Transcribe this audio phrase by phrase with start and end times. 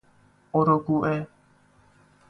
[0.53, 1.27] اروگوئه